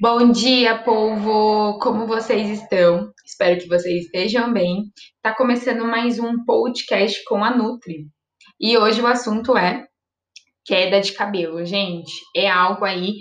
[0.00, 1.76] Bom dia, povo!
[1.80, 3.10] Como vocês estão?
[3.26, 4.84] Espero que vocês estejam bem.
[5.20, 8.06] Tá começando mais um podcast com a Nutri.
[8.60, 9.84] E hoje o assunto é
[10.64, 11.66] queda de cabelo.
[11.66, 13.14] Gente, é algo aí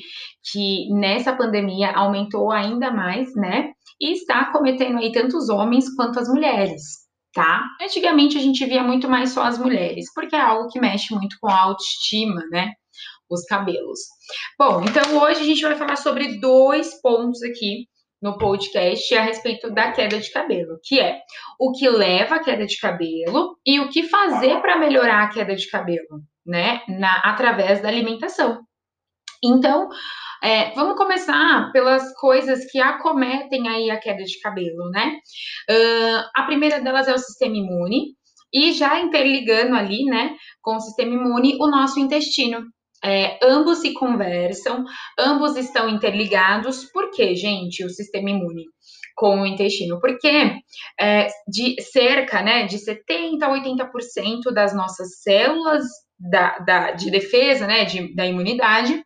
[0.52, 3.72] que nessa pandemia aumentou ainda mais, né?
[4.00, 6.84] E está cometendo aí tanto os homens quanto as mulheres,
[7.34, 7.64] tá?
[7.82, 11.38] Antigamente a gente via muito mais só as mulheres, porque é algo que mexe muito
[11.42, 12.72] com a autoestima, né?
[13.30, 14.00] Os cabelos.
[14.58, 17.88] Bom, então hoje a gente vai falar sobre dois pontos aqui
[18.22, 21.22] no podcast a respeito da queda de cabelo, que é
[21.60, 25.56] o que leva à queda de cabelo e o que fazer para melhorar a queda
[25.56, 26.82] de cabelo, né?
[26.88, 28.62] Na, através da alimentação.
[29.44, 29.88] Então,
[30.42, 35.20] é, vamos começar pelas coisas que acometem aí a queda de cabelo, né?
[35.70, 38.18] Uh, a primeira delas é o sistema imune,
[38.54, 42.64] e já interligando ali, né, com o sistema imune, o nosso intestino.
[43.04, 44.84] É, ambos se conversam,
[45.18, 46.86] ambos estão interligados.
[46.86, 48.66] Por quê, gente, o sistema imune
[49.16, 50.00] com o intestino?
[50.00, 50.62] Porque
[51.00, 55.86] é, de cerca né, de 70% a 80% das nossas células
[56.20, 59.04] da, da, de defesa, né, de, da imunidade,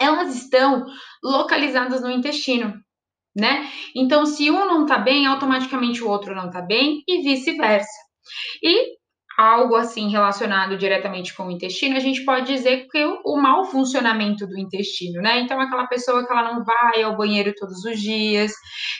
[0.00, 0.86] elas estão
[1.22, 2.74] localizadas no intestino,
[3.36, 3.68] né?
[3.94, 7.86] Então, se um não tá bem, automaticamente o outro não tá bem e vice-versa.
[8.62, 8.99] E
[9.40, 14.46] algo assim relacionado diretamente com o intestino, a gente pode dizer que o, mau funcionamento
[14.46, 15.40] do intestino, né?
[15.40, 18.52] Então, aquela pessoa que ela não vai ao banheiro todos os dias,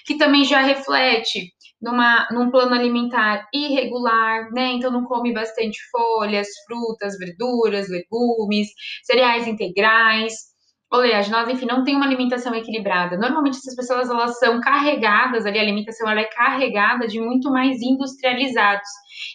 [0.06, 4.72] que também já reflete numa, num plano alimentar irregular, né?
[4.72, 8.69] Então não come bastante folhas, frutas, verduras, legumes,
[9.04, 10.50] cereais integrais
[10.92, 13.16] oleaginosas, enfim, não tem uma alimentação equilibrada.
[13.16, 17.80] Normalmente essas pessoas elas são carregadas ali, a alimentação ela é carregada de muito mais
[17.80, 18.88] industrializados.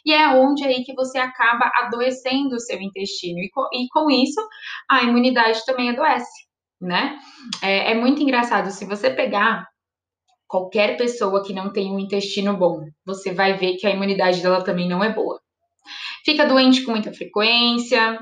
[0.06, 3.40] E é onde aí que você acaba adoecendo o seu intestino.
[3.40, 4.42] E com, e com isso,
[4.90, 6.46] a imunidade também adoece,
[6.82, 7.18] né?
[7.62, 9.68] É, é muito engraçado, se você pegar
[10.48, 14.64] qualquer pessoa que não tem um intestino bom, você vai ver que a imunidade dela
[14.64, 15.40] também não é boa.
[16.24, 18.20] Fica doente com muita frequência.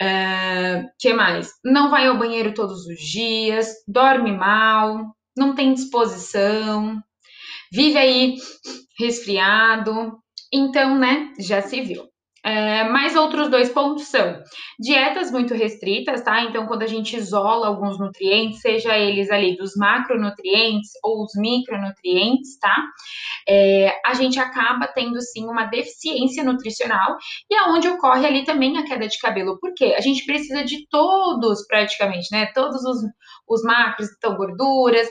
[0.00, 1.50] Uh, que mais?
[1.64, 7.02] Não vai ao banheiro todos os dias, dorme mal, não tem disposição,
[7.72, 8.36] vive aí
[8.98, 10.18] resfriado.
[10.52, 12.08] Então, né, já se viu.
[12.44, 14.40] É, mais outros dois pontos são
[14.78, 16.42] dietas muito restritas, tá?
[16.44, 22.58] Então, quando a gente isola alguns nutrientes, seja eles ali dos macronutrientes ou os micronutrientes,
[22.58, 22.74] tá?
[23.48, 27.16] É, a gente acaba tendo sim uma deficiência nutricional
[27.50, 29.58] e aonde é ocorre ali também a queda de cabelo.
[29.58, 29.94] Por quê?
[29.98, 32.46] A gente precisa de todos, praticamente, né?
[32.54, 32.98] Todos os,
[33.48, 35.08] os macros, então gorduras,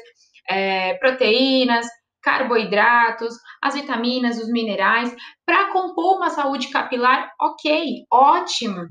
[0.50, 1.85] é, proteínas,
[2.28, 5.16] carboidratos, as vitaminas, os minerais,
[5.46, 8.90] para compor uma saúde capilar ok, ótima.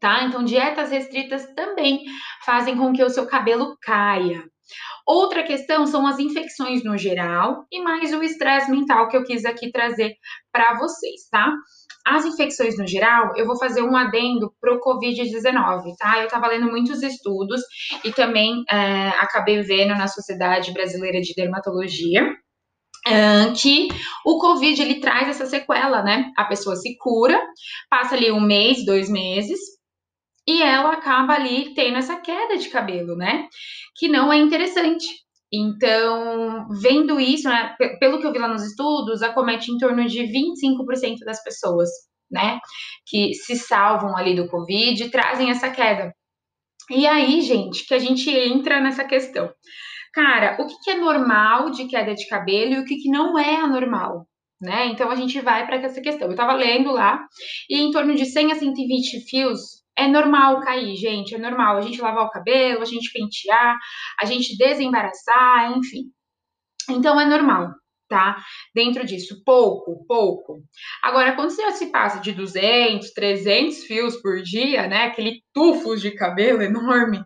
[0.00, 0.24] Tá?
[0.24, 2.00] Então, dietas restritas também
[2.46, 4.42] fazem com que o seu cabelo caia.
[5.06, 9.44] Outra questão são as infecções no geral e mais o estresse mental que eu quis
[9.44, 10.14] aqui trazer
[10.50, 11.52] para vocês, tá?
[12.06, 16.18] As infecções no geral, eu vou fazer um adendo para o Covid-19, tá?
[16.18, 17.60] Eu estava lendo muitos estudos
[18.02, 22.34] e também é, acabei vendo na Sociedade Brasileira de Dermatologia
[23.56, 23.88] que
[24.24, 26.32] o Covid ele traz essa sequela, né?
[26.36, 27.40] A pessoa se cura,
[27.88, 29.58] passa ali um mês, dois meses,
[30.46, 33.48] e ela acaba ali tendo essa queda de cabelo, né?
[33.96, 35.06] Que não é interessante.
[35.52, 40.22] Então, vendo isso, né, pelo que eu vi lá nos estudos, acomete em torno de
[40.22, 41.88] 25% das pessoas,
[42.30, 42.58] né,
[43.06, 46.12] que se salvam ali do Covid e trazem essa queda.
[46.90, 49.48] E aí, gente, que a gente entra nessa questão
[50.16, 53.38] cara, o que, que é normal de queda de cabelo e o que, que não
[53.38, 54.26] é anormal,
[54.58, 54.86] né?
[54.86, 56.26] Então a gente vai para essa questão.
[56.26, 57.22] Eu estava lendo lá
[57.68, 61.80] e em torno de 100 a 120 fios é normal cair, gente, é normal a
[61.82, 63.76] gente lavar o cabelo, a gente pentear,
[64.18, 66.04] a gente desembaraçar, enfim.
[66.90, 67.70] Então é normal,
[68.08, 68.42] tá?
[68.74, 70.62] Dentro disso, pouco, pouco.
[71.02, 75.04] Agora, quando você se passa de 200, 300 fios por dia, né?
[75.04, 77.22] Aquele tufo de cabelo enorme,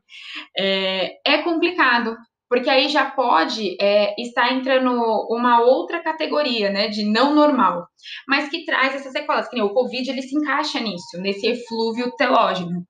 [0.56, 2.16] é, é complicado,
[2.50, 4.90] porque aí já pode é, estar entrando
[5.30, 7.86] uma outra categoria, né, de não normal,
[8.26, 12.10] mas que traz essas sequelas, que nem o Covid, ele se encaixa nisso, nesse eflúvio
[12.16, 12.84] telógeno.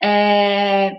[0.00, 0.92] É,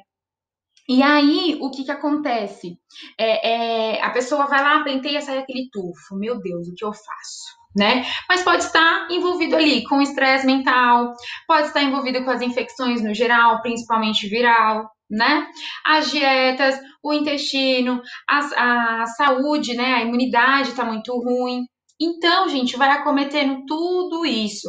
[0.87, 2.77] e aí, o que que acontece?
[3.17, 6.15] É, é, a pessoa vai lá, penteia, sai aquele tufo.
[6.17, 7.63] Meu Deus, o que eu faço?
[7.75, 8.05] Né?
[8.29, 11.13] Mas pode estar envolvido ali com estresse mental,
[11.47, 15.47] pode estar envolvido com as infecções no geral, principalmente viral, né?
[15.85, 19.93] As dietas, o intestino, a, a saúde, né?
[19.93, 21.65] A imunidade está muito ruim.
[22.01, 24.67] Então, gente, vai acometendo tudo isso.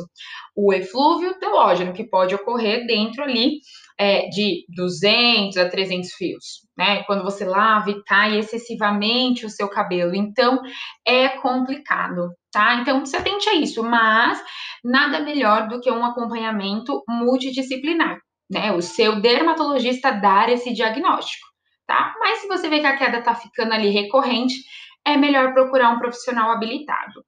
[0.54, 3.58] O eflúvio telógeno, que pode ocorrer dentro ali
[3.98, 6.44] é, de 200 a 300 fios,
[6.76, 7.02] né?
[7.04, 10.14] Quando você lava e cai excessivamente o seu cabelo.
[10.14, 10.60] Então,
[11.06, 12.74] é complicado, tá?
[12.74, 14.40] Então, se atente a isso, mas
[14.84, 18.18] nada melhor do que um acompanhamento multidisciplinar,
[18.54, 18.72] né?
[18.72, 21.46] O seu dermatologista dar esse diagnóstico,
[21.86, 22.14] tá?
[22.20, 24.54] Mas se você vê que a queda tá ficando ali recorrente,
[25.04, 27.24] é melhor procurar um profissional habilitado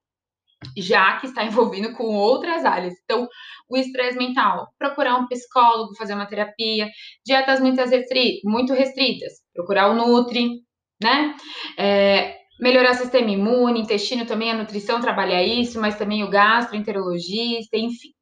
[0.76, 2.94] já que está envolvido com outras áreas.
[3.04, 3.28] Então,
[3.68, 6.88] o estresse mental, procurar um psicólogo, fazer uma terapia,
[7.24, 10.62] dietas muito, restri muito restritas, procurar o Nutri,
[11.02, 11.36] né?
[11.78, 17.76] É, melhorar o sistema imune, intestino também, a nutrição trabalha isso, mas também o gastroenterologista,
[17.76, 18.15] enfim.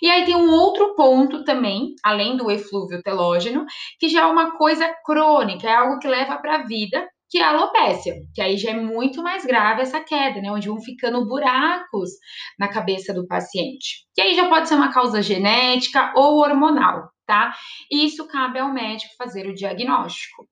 [0.00, 3.64] E aí tem um outro ponto também, além do eflúvio telógeno,
[3.98, 7.44] que já é uma coisa crônica, é algo que leva para a vida, que é
[7.44, 10.52] a alopécia, que aí já é muito mais grave essa queda, né?
[10.52, 12.10] Onde vão ficando buracos
[12.58, 14.06] na cabeça do paciente.
[14.14, 17.54] Que aí já pode ser uma causa genética ou hormonal, tá?
[17.90, 20.46] E isso cabe ao médico fazer o diagnóstico,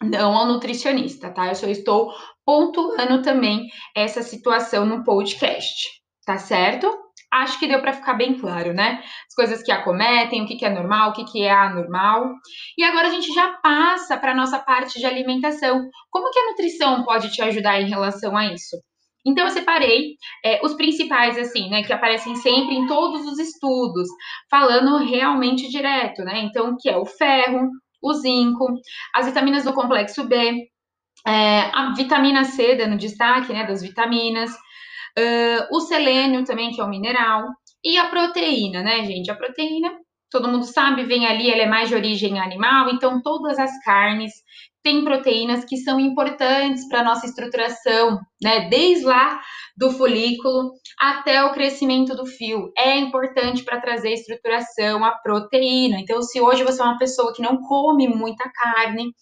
[0.00, 1.48] não ao nutricionista, tá?
[1.48, 2.12] Eu só estou
[2.44, 7.03] pontuando também essa situação no podcast, tá certo?
[7.42, 9.02] Acho que deu para ficar bem claro, né?
[9.26, 12.32] As coisas que acometem, o que, que é normal, o que, que é anormal.
[12.78, 15.82] E agora a gente já passa para a nossa parte de alimentação.
[16.10, 18.76] Como que a nutrição pode te ajudar em relação a isso?
[19.26, 24.06] Então, eu separei é, os principais, assim, né, que aparecem sempre em todos os estudos,
[24.50, 26.40] falando realmente direto, né?
[26.40, 27.70] Então, que é o ferro,
[28.02, 28.66] o zinco,
[29.14, 30.68] as vitaminas do complexo B,
[31.26, 34.54] é, a vitamina C, dando destaque, né, das vitaminas,
[35.18, 37.46] Uh, o selênio também, que é um mineral.
[37.84, 39.30] E a proteína, né, gente?
[39.30, 39.92] A proteína,
[40.30, 44.32] todo mundo sabe, vem ali, ela é mais de origem animal, então todas as carnes
[44.82, 48.68] têm proteínas que são importantes para a nossa estruturação, né?
[48.68, 49.40] Desde lá
[49.76, 52.70] do folículo até o crescimento do fio.
[52.76, 55.98] É importante para trazer estruturação, a proteína.
[56.00, 59.12] Então, se hoje você é uma pessoa que não come muita carne,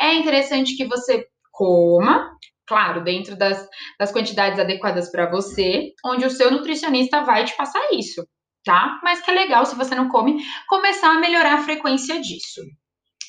[0.00, 2.33] é interessante que você coma,
[2.66, 3.66] claro, dentro das,
[3.98, 8.26] das quantidades adequadas para você, onde o seu nutricionista vai te passar isso,
[8.64, 8.98] tá?
[9.02, 12.60] Mas que é legal, se você não come, começar a melhorar a frequência disso.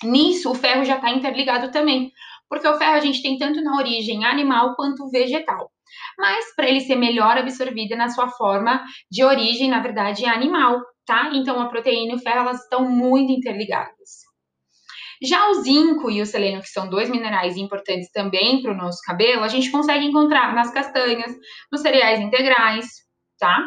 [0.04, 2.12] Nisso, o ferro já está interligado também,
[2.50, 5.72] porque o ferro a gente tem tanto na origem animal quanto vegetal.
[6.18, 10.82] Mas para ele ser melhor absorvido na sua forma de origem, na verdade, é animal,
[11.06, 11.32] tá?
[11.34, 13.95] Então a proteína e o ferro elas estão muito interligadas.
[15.26, 19.02] Já o zinco e o selênio, que são dois minerais importantes também para o nosso
[19.04, 21.34] cabelo, a gente consegue encontrar nas castanhas,
[21.72, 22.86] nos cereais integrais,
[23.40, 23.66] tá?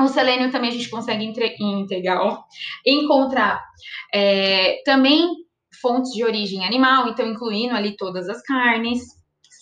[0.00, 2.42] O selênio também a gente consegue integrar, ó,
[2.86, 3.62] encontrar
[4.14, 5.28] é, também
[5.80, 9.00] fontes de origem animal, então incluindo ali todas as carnes,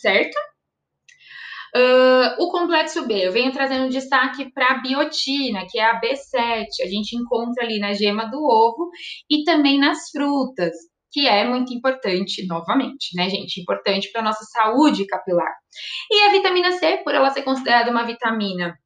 [0.01, 0.37] certo?
[1.75, 6.67] Uh, o complexo B, eu venho trazendo destaque para a biotina, que é a B7,
[6.83, 8.91] a gente encontra ali na gema do ovo
[9.29, 10.75] e também nas frutas
[11.11, 13.61] que é muito importante, novamente, né, gente?
[13.61, 15.53] Importante para nossa saúde capilar.
[16.11, 18.77] E a vitamina C, por ela ser considerada uma vitamina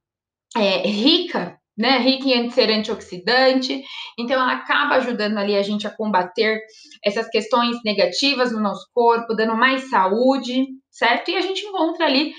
[0.55, 3.81] é, rica, né, rica em ser antioxidante,
[4.19, 6.59] então ela acaba ajudando ali a gente a combater
[7.03, 11.31] essas questões negativas no nosso corpo, dando mais saúde, certo?
[11.31, 12.33] E a gente encontra ali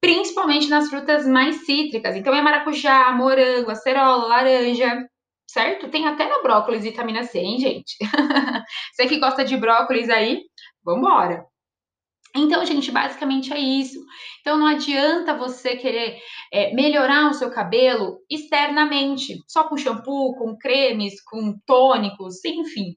[0.00, 2.16] principalmente nas frutas mais cítricas.
[2.16, 5.04] Então é maracujá, morango, acerola, laranja,
[5.46, 5.88] certo?
[5.88, 7.96] Tem até no brócolis vitamina C, hein, gente?
[8.94, 10.42] Você que gosta de brócolis aí,
[10.84, 11.44] vambora!
[12.34, 13.98] Então, gente, basicamente é isso.
[14.40, 16.20] Então, não adianta você querer
[16.52, 22.94] é, melhorar o seu cabelo externamente, só com shampoo, com cremes, com tônicos, enfim.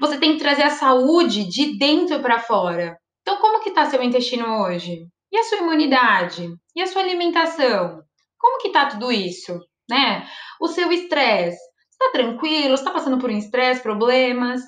[0.00, 2.98] Você tem que trazer a saúde de dentro para fora.
[3.22, 5.06] Então, como que tá seu intestino hoje?
[5.32, 6.48] E a sua imunidade?
[6.74, 8.02] E a sua alimentação?
[8.38, 9.58] Como que tá tudo isso?
[9.88, 10.28] Né?
[10.60, 11.58] O seu estresse?
[12.00, 14.62] Está tranquilo, está passando por um estresse, problemas,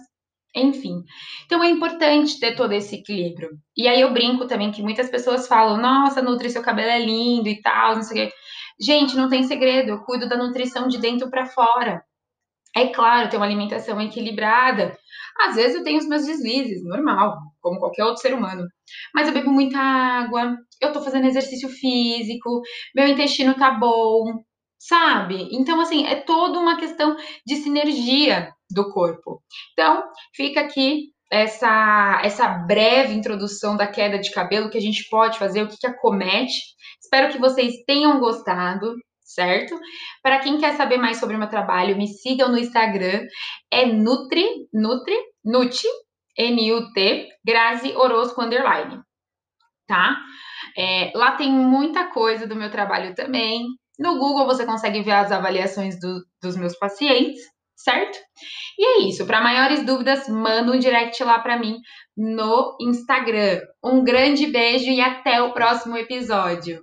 [0.54, 1.02] enfim.
[1.46, 3.50] Então é importante ter todo esse equilíbrio.
[3.76, 7.48] E aí eu brinco também que muitas pessoas falam: nossa, Nutri, seu cabelo é lindo
[7.48, 8.34] e tal, não sei o quê.
[8.80, 12.02] Gente, não tem segredo, eu cuido da nutrição de dentro para fora.
[12.76, 14.96] É claro, ter uma alimentação equilibrada.
[15.40, 18.66] Às vezes eu tenho os meus deslizes, normal, como qualquer outro ser humano.
[19.14, 22.62] Mas eu bebo muita água, eu tô fazendo exercício físico,
[22.94, 24.44] meu intestino tá bom,
[24.88, 25.48] sabe?
[25.52, 27.14] Então, assim, é toda uma questão
[27.46, 29.42] de sinergia do corpo.
[29.72, 30.02] Então,
[30.34, 35.62] fica aqui essa, essa breve introdução da queda de cabelo que a gente pode fazer,
[35.62, 36.56] o que, que acomete.
[37.00, 39.78] Espero que vocês tenham gostado, certo?
[40.22, 43.26] Para quem quer saber mais sobre o meu trabalho, me sigam no Instagram,
[43.70, 45.86] é Nutri, Nutri, Nuti,
[46.38, 49.02] N-U-T, Grazi Orozco Underline,
[49.86, 50.16] tá?
[50.76, 53.66] É, lá tem muita coisa do meu trabalho também,
[53.98, 57.40] no Google você consegue ver as avaliações do, dos meus pacientes,
[57.76, 58.18] certo?
[58.78, 59.26] E é isso.
[59.26, 61.78] Para maiores dúvidas, manda um direct lá para mim
[62.16, 63.60] no Instagram.
[63.82, 66.82] Um grande beijo e até o próximo episódio.